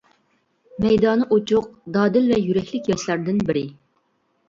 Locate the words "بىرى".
3.53-3.67